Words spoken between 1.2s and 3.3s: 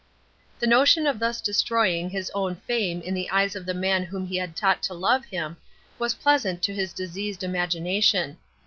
destroying his own fame in the